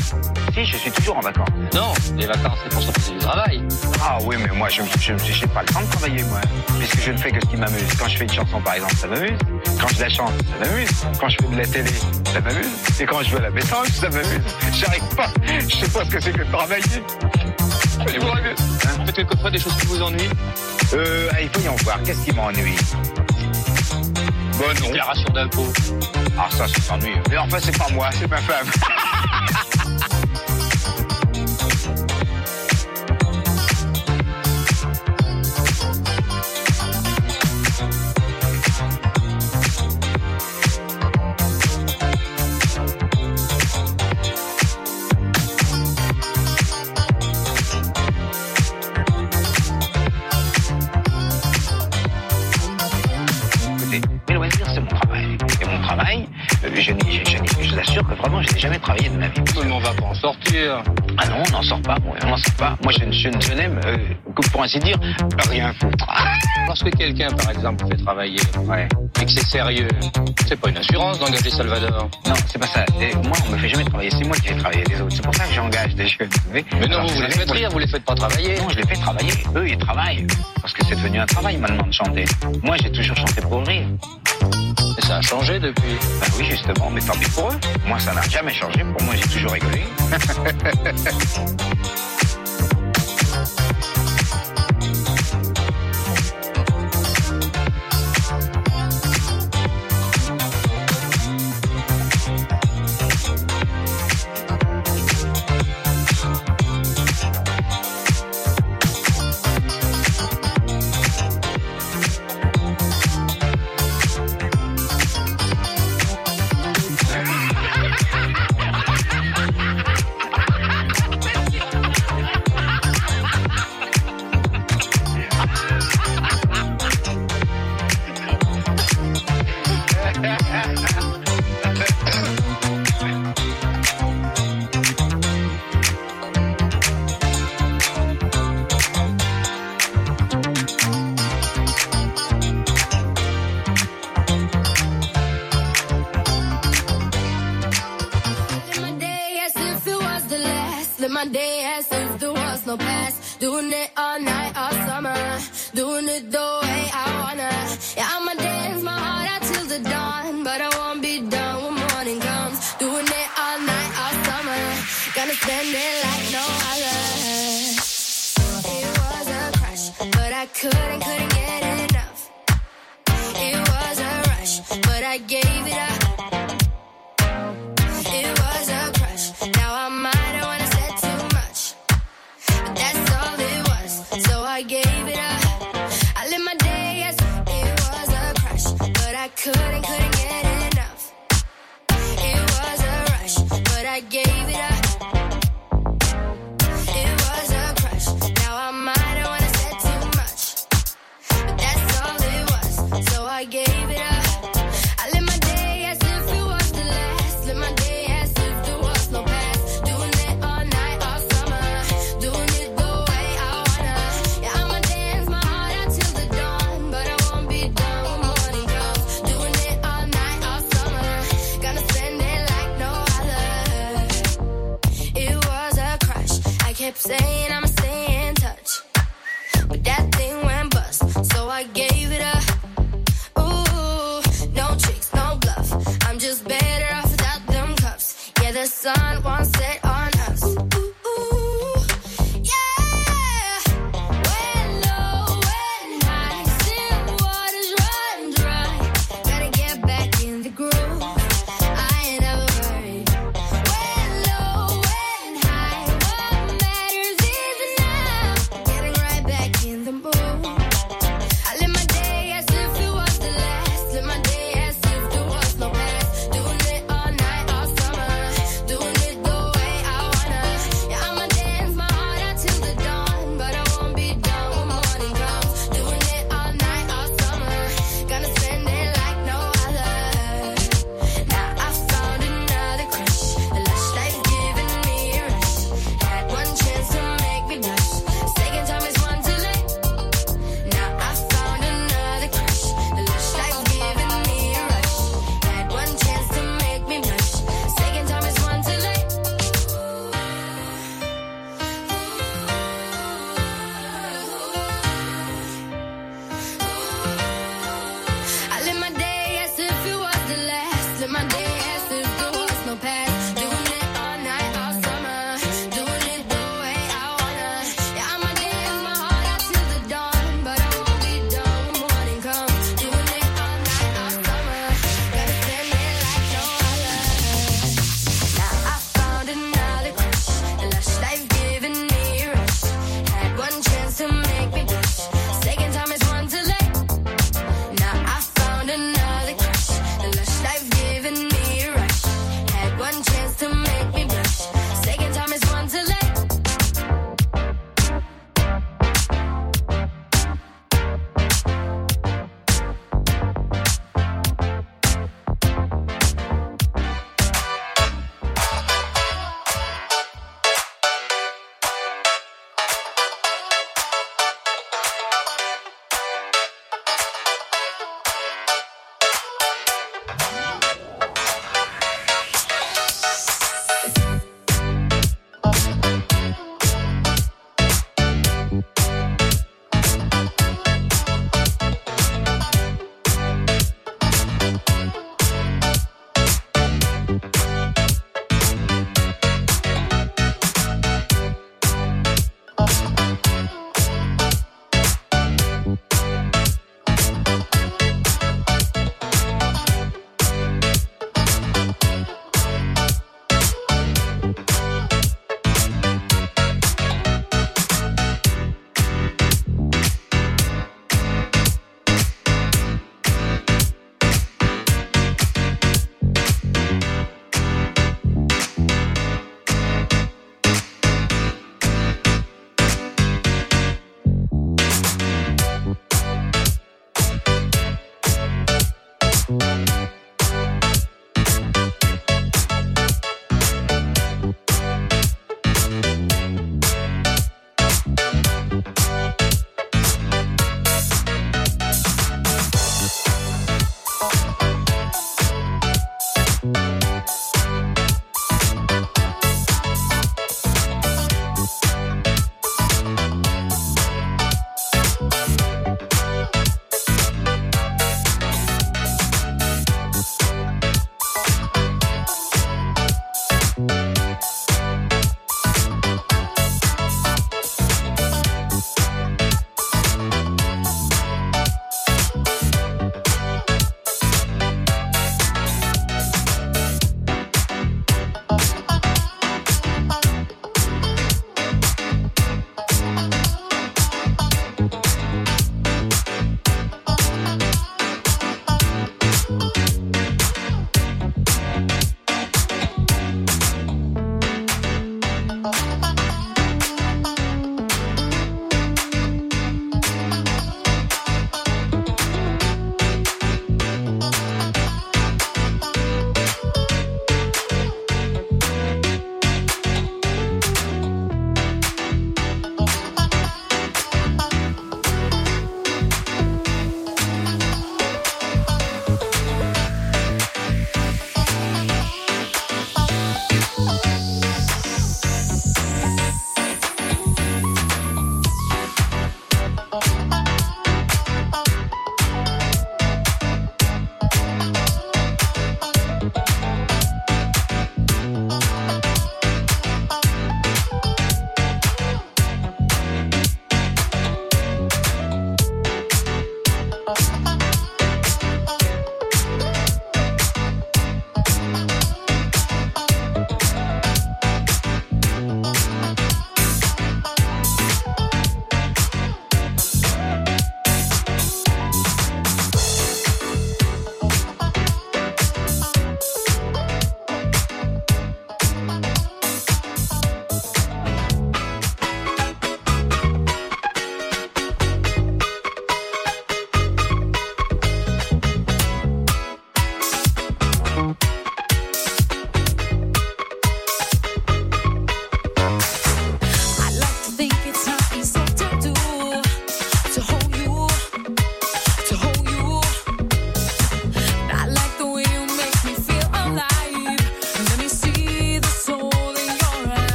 Si, 0.53 0.65
je 0.65 0.77
suis 0.77 0.91
toujours 0.91 1.17
en 1.17 1.21
vacances. 1.21 1.47
Non, 1.73 1.93
les 2.15 2.27
vacances 2.27 2.59
c'est 2.63 2.69
pour 2.69 2.83
sortir 2.83 3.13
du 3.13 3.19
travail. 3.19 3.63
Ah 4.01 4.17
oui, 4.23 4.35
mais 4.39 4.55
moi, 4.55 4.69
je 4.69 4.81
n'ai 4.83 5.47
pas 5.47 5.61
le 5.61 5.73
temps 5.73 5.81
de 5.81 5.88
travailler, 5.88 6.23
moi. 6.23 6.41
Puisque 6.77 7.01
je 7.01 7.11
ne 7.11 7.17
fais 7.17 7.31
que 7.31 7.39
ce 7.43 7.49
qui 7.49 7.57
m'amuse. 7.57 7.88
Quand 7.97 8.07
je 8.07 8.17
fais 8.17 8.25
une 8.25 8.33
chanson, 8.33 8.61
par 8.61 8.75
exemple, 8.75 8.95
ça 8.95 9.07
m'amuse. 9.07 9.39
Quand 9.81 9.88
je 9.88 9.99
la 9.99 10.09
chante, 10.09 10.33
ça 10.59 10.65
m'amuse. 10.65 10.89
Quand 11.19 11.29
je 11.29 11.38
fais 11.41 11.47
de 11.47 11.57
la 11.57 11.65
télé, 11.65 11.91
ça 12.31 12.39
m'amuse. 12.39 13.01
Et 13.01 13.05
quand 13.05 13.23
je 13.23 13.35
veux 13.35 13.41
la 13.41 13.51
pétanque, 13.51 13.88
ça 13.88 14.09
m'amuse. 14.09 14.41
J'arrive 14.73 15.15
pas. 15.15 15.29
Je 15.67 15.75
sais 15.75 15.91
pas 15.91 16.05
ce 16.05 16.09
que 16.09 16.21
c'est 16.21 16.33
que 16.33 16.43
de 16.43 16.51
travailler. 16.51 16.83
Et 18.13 18.19
vous, 18.19 18.27
hein 18.27 19.05
faites 19.05 19.15
quelquefois 19.15 19.49
des 19.49 19.59
choses 19.59 19.75
qui 19.77 19.88
vous 19.88 20.01
ennuient 20.03 20.29
Euh, 20.93 21.29
allez, 21.31 21.49
voyons 21.53 21.75
voir. 21.83 21.99
Qu'est-ce 22.03 22.23
qui 22.23 22.31
m'ennuie? 22.31 22.75
Bon, 24.57 24.65
non. 24.81 24.88
Déclaration 24.88 25.29
d'impôt. 25.33 25.73
Ah, 26.39 26.49
ça, 26.51 26.65
c'est 26.67 26.91
ennuyeux. 26.91 27.21
Mais 27.29 27.38
enfin, 27.38 27.57
c'est 27.61 27.77
pas 27.77 27.89
moi, 27.93 28.09
c'est 28.11 28.29
ma 28.29 28.38
femme. 28.38 28.67
Ah 61.20 61.28
non, 61.30 61.43
on 61.47 61.51
n'en 61.51 61.62
sort 61.64 61.82
pas, 61.82 61.97
on 62.05 62.28
n'en 62.28 62.38
sort 62.38 62.53
pas. 62.55 62.78
Moi, 62.84 62.91
je, 62.93 63.12
je, 63.12 63.30
je 63.39 63.53
n'aime, 63.53 63.80
euh, 63.86 63.97
pour 64.51 64.64
ainsi 64.64 64.80
dire, 64.80 64.97
rien 65.49 65.74
foutre. 65.74 66.08
Lorsque 66.68 66.89
quelqu'un, 66.95 67.30
par 67.30 67.51
exemple, 67.51 67.86
fait 67.88 68.03
travailler 68.03 68.39
et 69.22 69.26
que 69.26 69.32
c'est 69.32 69.45
sérieux, 69.45 69.88
c'est 70.47 70.60
pas 70.60 70.70
une 70.70 70.78
assurance 70.78 71.20
d'engager 71.20 71.49
Salvador. 71.49 72.10
Non, 72.26 72.34
c'est 72.47 72.60
pas 72.60 72.68
ça. 72.68 72.86
Et 72.99 73.16
moi, 73.16 73.38
on 73.47 73.51
me 73.51 73.58
fait 73.58 73.70
jamais 73.70 73.86
travailler. 73.86 74.12
C'est 74.12 74.26
moi 74.26 74.36
qui 74.36 74.47
fais 74.49 74.58
travailler 74.58 74.84
les 74.89 75.01
autres. 75.01 75.16
C'est 75.16 75.24
pour 75.24 75.36
ça 75.36 75.45
que 75.45 75.53
j'engage 75.53 75.95
des 75.95 76.08
jeunes. 76.08 76.30
Mais 76.53 76.64
non, 76.88 76.97
Alors, 76.97 77.08
vous, 77.08 77.16
vous 77.16 77.22
les 77.22 77.32
faites 77.32 77.51
rire, 77.51 77.70
vous 77.72 77.80
les 77.80 77.88
faites 77.88 78.03
pas 78.03 78.16
travailler. 78.16 78.60
Non, 78.60 78.70
je 78.70 78.78
les 78.78 78.88
fais 78.88 78.95
travailler. 78.95 79.34
Eux, 79.55 79.68
ils 79.68 79.78
travaillent. 79.78 80.28
Parce 80.62 80.74
que 80.74 80.86
c'est 80.86 80.95
devenu 80.95 81.20
un 81.20 81.26
travail 81.26 81.58
maintenant 81.58 81.88
de 81.88 81.93
chanter. 81.93 82.26
Moi, 82.64 82.78
j'ai 82.82 82.91
toujours 82.91 83.16
chanté 83.18 83.41
pour 83.41 83.66
rire. 83.66 83.88
Ça 85.08 85.16
a 85.16 85.22
changé 85.22 85.58
depuis. 85.58 85.95
Ben 86.20 86.28
oui, 86.38 86.45
justement, 86.49 86.89
mais 86.89 86.99
tant 86.99 87.14
pis 87.14 87.32
pour 87.32 87.49
eux. 87.49 87.55
Moi, 87.86 87.97
ça 87.97 88.14
n'a 88.14 88.24
jamais 88.24 88.53
changé. 88.53 88.84
Pour 88.84 89.01
moi, 89.03 89.16
j'ai 89.16 89.30
toujours 89.30 89.53
rigolé. 89.53 89.84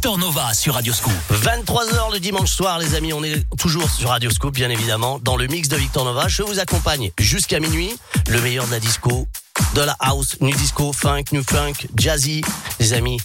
Victor 0.00 0.16
Nova 0.16 0.54
sur 0.54 0.72
Radio 0.76 0.94
Scoop. 0.94 1.12
23h 1.30 2.14
le 2.14 2.20
dimanche 2.20 2.50
soir, 2.50 2.78
les 2.78 2.94
amis, 2.94 3.12
on 3.12 3.22
est 3.22 3.44
toujours 3.58 3.90
sur 3.90 4.08
Radio 4.08 4.30
Scoop, 4.30 4.54
bien 4.54 4.70
évidemment, 4.70 5.18
dans 5.18 5.36
le 5.36 5.46
mix 5.46 5.68
de 5.68 5.76
Victor 5.76 6.06
Nova. 6.06 6.26
Je 6.26 6.42
vous 6.42 6.58
accompagne 6.58 7.10
jusqu'à 7.18 7.60
minuit, 7.60 7.94
le 8.26 8.40
meilleur 8.40 8.64
de 8.64 8.70
la 8.70 8.80
disco, 8.80 9.28
de 9.74 9.82
la 9.82 9.94
house, 10.00 10.40
new 10.40 10.56
disco, 10.56 10.94
funk, 10.94 11.24
new 11.32 11.42
funk, 11.42 11.86
jazzy. 11.96 12.40
Les 12.78 12.94
amis, 12.94 13.20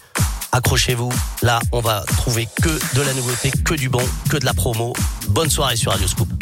accrochez-vous. 0.52 1.14
Là, 1.44 1.62
on 1.72 1.80
va 1.80 2.04
trouver 2.18 2.46
que 2.62 2.78
de 2.94 3.02
la 3.04 3.14
nouveauté, 3.14 3.52
que 3.52 3.76
du 3.76 3.88
bon, 3.88 4.04
que 4.30 4.36
de 4.36 4.44
la 4.44 4.54
promo. 4.54 4.92
Bonne 5.30 5.50
soirée 5.50 5.78
sur 5.78 5.94
Radio 5.94 6.10
Scoop. 6.10 6.35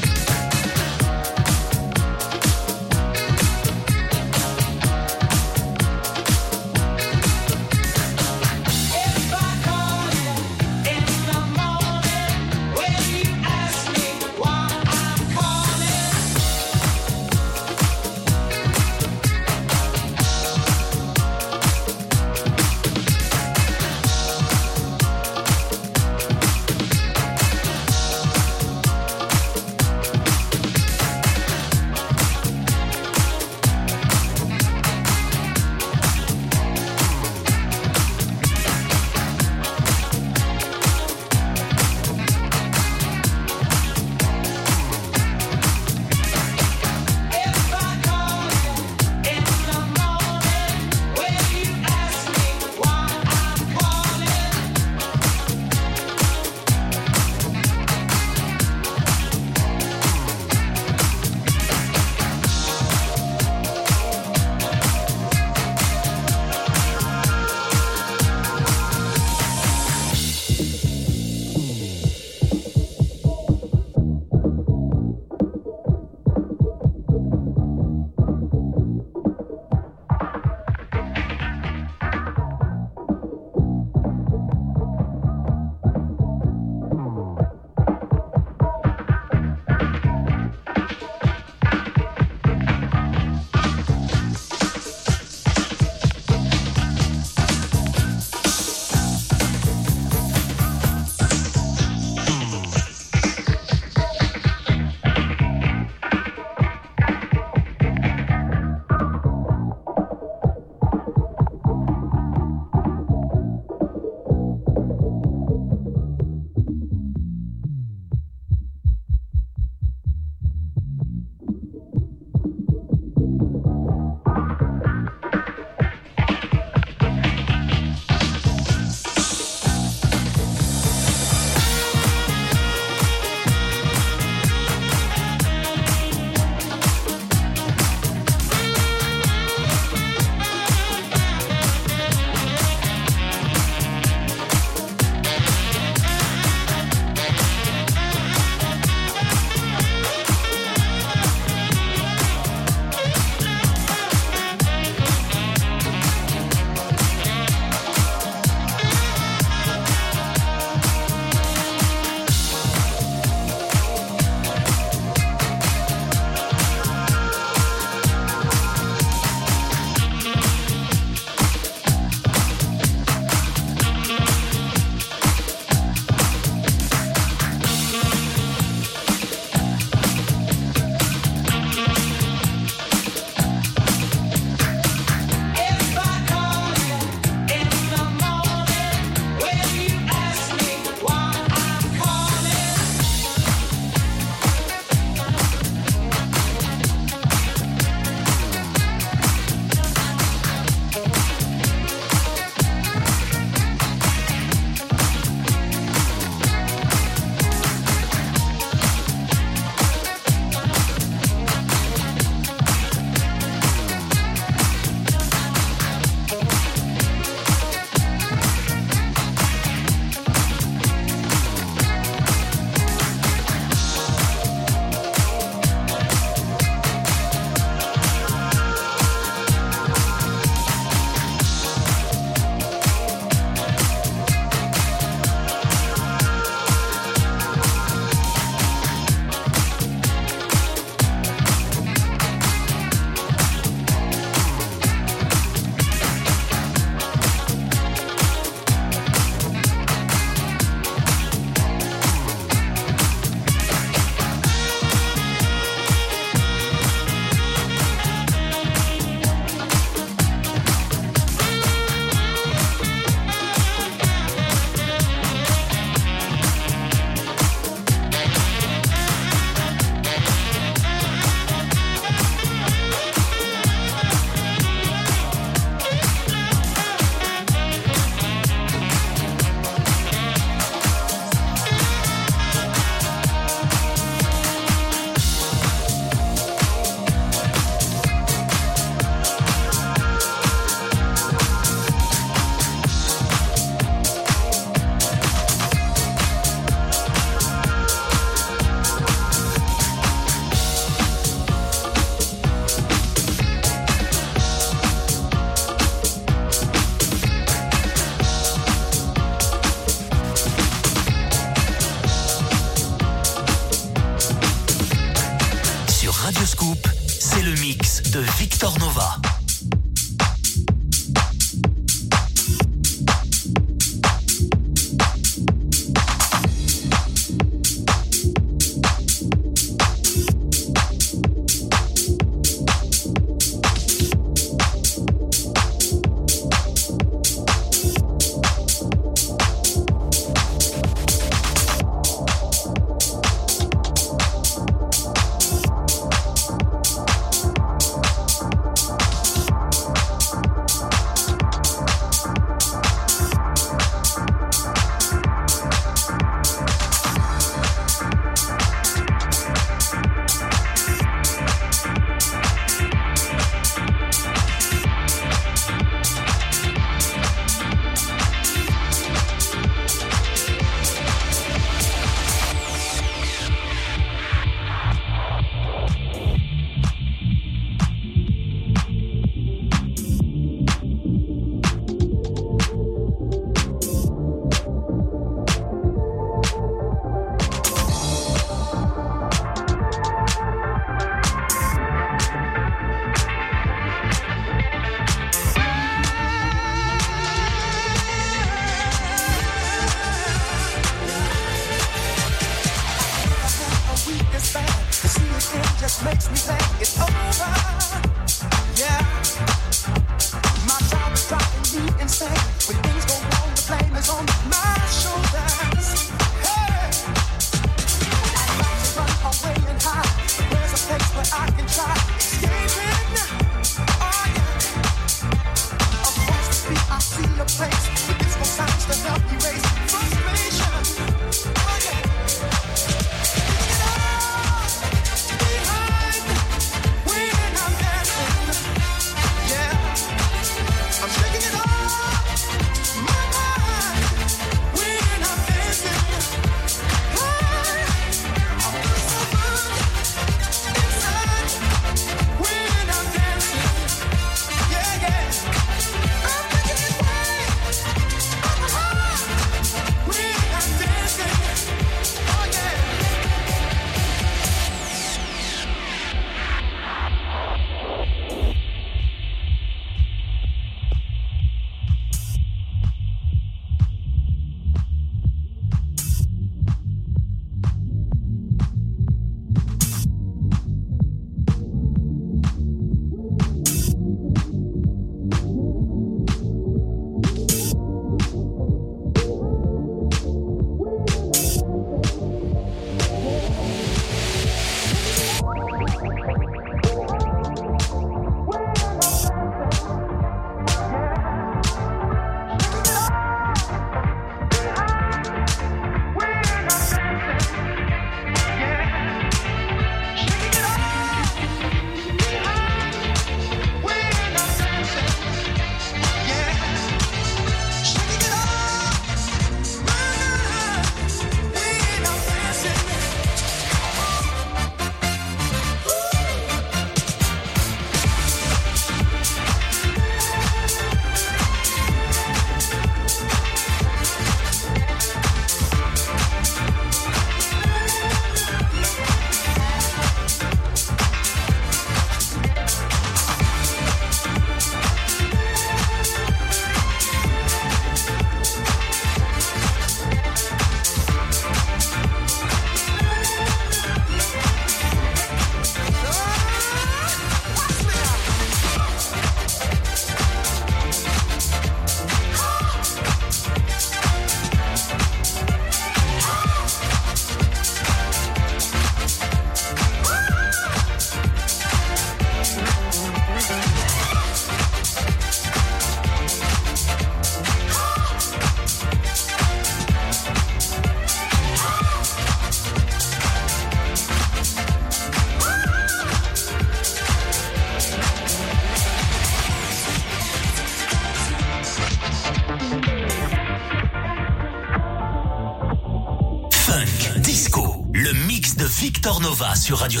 Victor 599.04 599.20
Nova 599.20 599.56
sur 599.56 599.78
Radio 599.78 600.00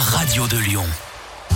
radio 0.00 0.46
de 0.48 0.56
Lyon. 0.56 0.86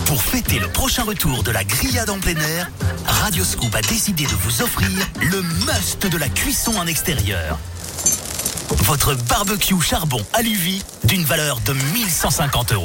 Pour 0.06 0.22
fêter 0.22 0.58
le 0.58 0.68
prochain 0.68 1.04
retour 1.04 1.42
de 1.42 1.50
la 1.50 1.64
grillade 1.64 2.10
en 2.10 2.18
plein 2.18 2.36
air, 2.36 2.70
Radio 3.06 3.44
Scoop 3.44 3.74
a 3.74 3.80
décidé 3.80 4.24
de 4.24 4.34
vous 4.34 4.62
offrir 4.62 4.90
le 5.20 5.42
must 5.42 6.06
de 6.06 6.18
la 6.18 6.28
cuisson 6.28 6.76
en 6.76 6.86
extérieur. 6.86 7.58
Votre 8.84 9.14
barbecue 9.14 9.80
charbon 9.80 10.20
Aluvi 10.34 10.82
d'une 11.04 11.24
valeur 11.24 11.60
de 11.60 11.72
1150 11.72 12.72
euros. 12.72 12.84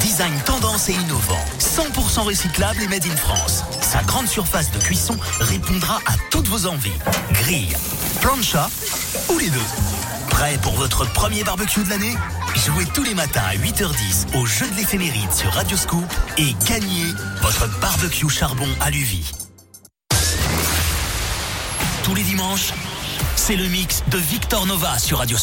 Design 0.00 0.34
tendance 0.44 0.88
et 0.88 0.94
innovant, 0.94 1.44
100% 1.58 2.20
recyclable 2.20 2.82
et 2.82 2.88
made 2.88 3.06
in 3.06 3.16
France. 3.16 3.64
Sa 3.80 4.02
grande 4.02 4.28
surface 4.28 4.70
de 4.70 4.78
cuisson 4.78 5.16
répondra 5.40 6.00
à 6.06 6.14
toutes 6.30 6.48
vos 6.48 6.66
envies. 6.66 6.92
Grille, 7.32 7.76
plancha 8.20 8.70
ou 9.30 9.38
les 9.38 9.50
deux. 9.50 9.58
Prêt 10.30 10.58
pour 10.62 10.74
votre 10.74 11.10
premier 11.12 11.42
barbecue 11.42 11.82
de 11.82 11.90
l'année? 11.90 12.16
Jouez 12.66 12.84
tous 12.92 13.04
les 13.04 13.14
matins 13.14 13.44
à 13.48 13.54
8h10 13.54 14.36
au 14.36 14.44
jeu 14.44 14.68
de 14.68 14.74
l'éphéméride 14.74 15.30
sur 15.30 15.52
Radio 15.52 15.76
Scoop 15.76 16.04
et 16.36 16.52
gagnez 16.68 17.12
votre 17.40 17.68
barbecue 17.78 18.28
charbon 18.28 18.66
Aluvi. 18.80 19.30
Tous 22.02 22.16
les 22.16 22.24
dimanches, 22.24 22.72
c'est 23.36 23.54
le 23.54 23.68
mix 23.68 24.02
de 24.10 24.18
Victor 24.18 24.66
Nova 24.66 24.98
sur 24.98 25.18
Radio 25.18 25.38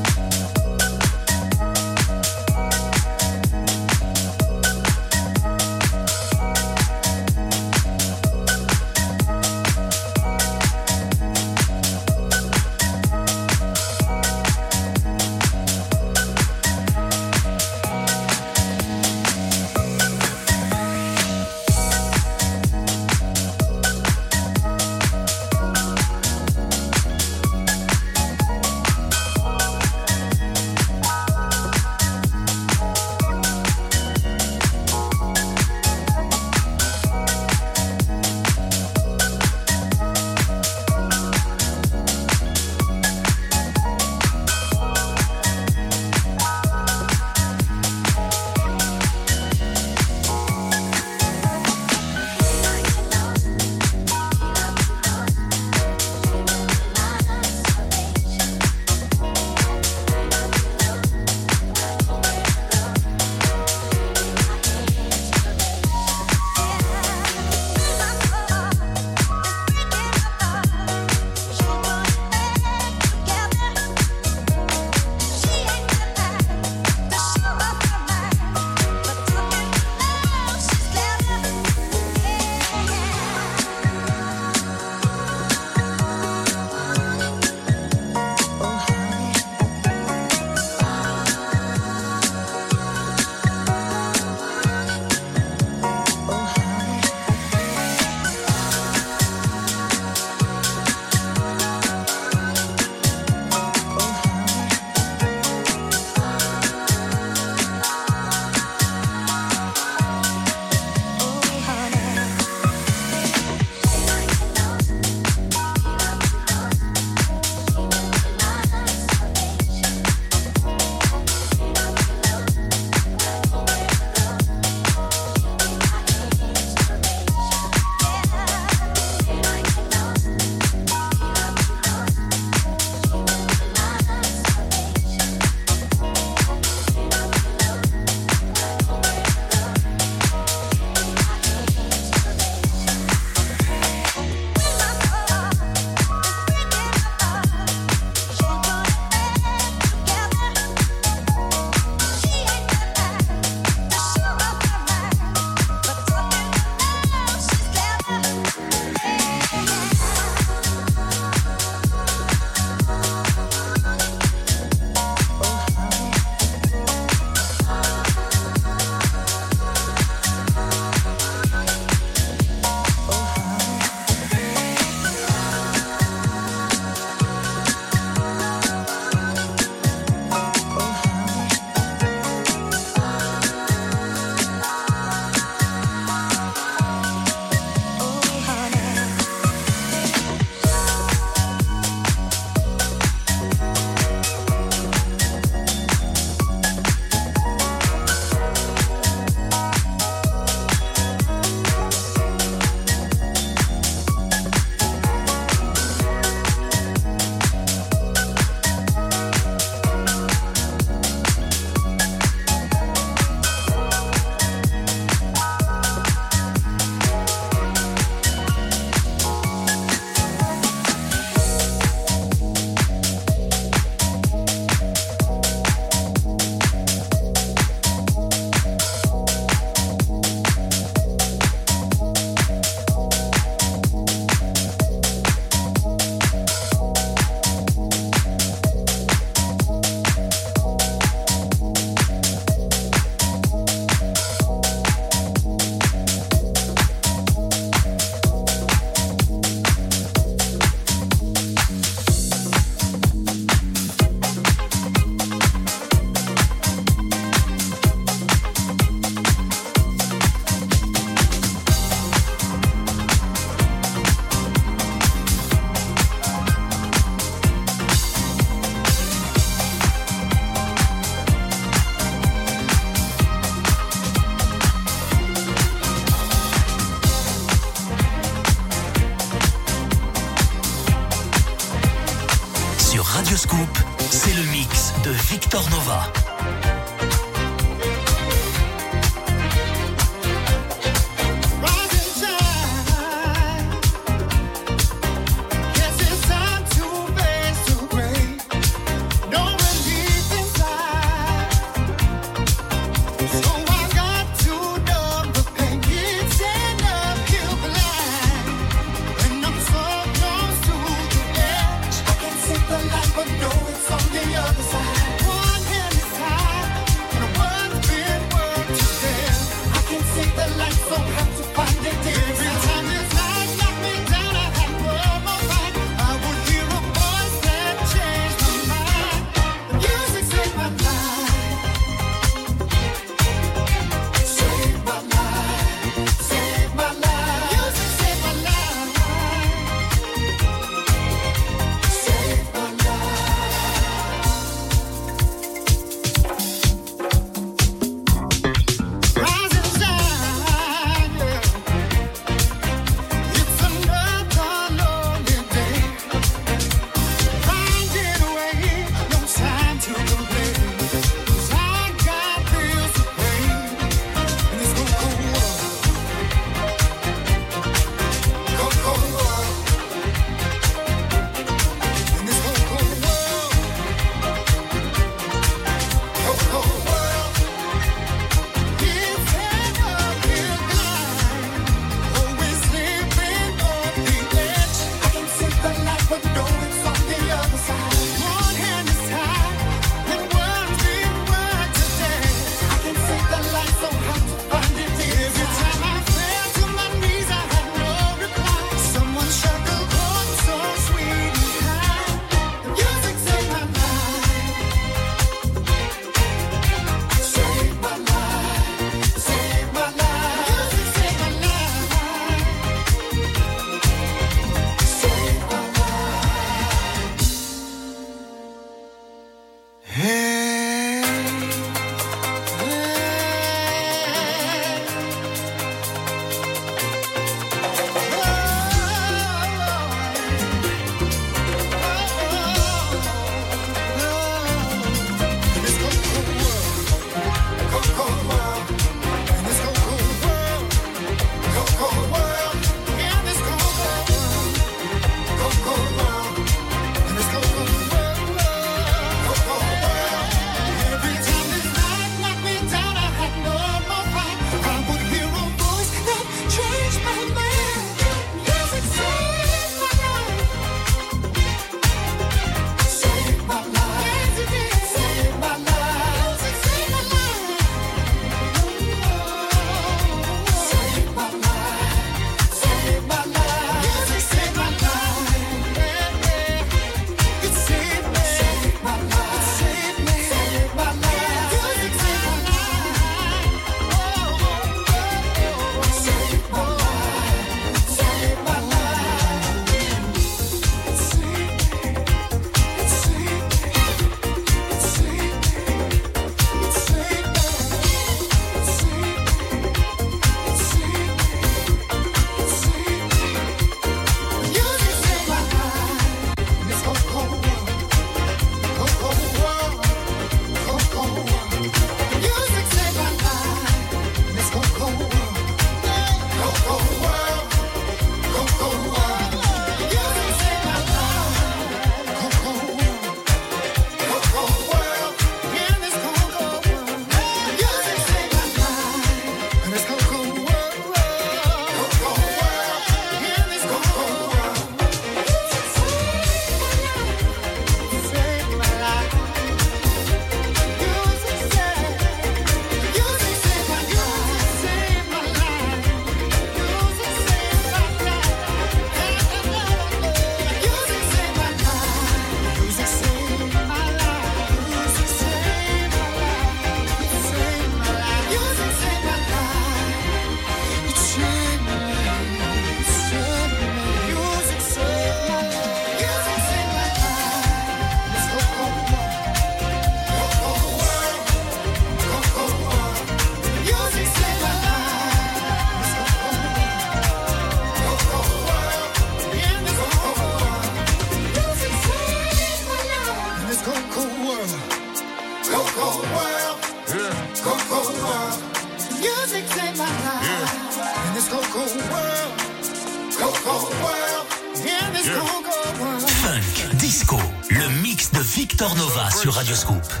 Radio 599.41 599.55
Scoop. 599.55 600.00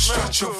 Stretch 0.00 0.40
your 0.40 0.59